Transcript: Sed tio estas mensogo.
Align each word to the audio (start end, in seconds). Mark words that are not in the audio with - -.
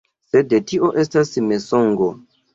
Sed 0.35 0.55
tio 0.71 0.89
estas 1.03 1.31
mensogo. 1.51 2.11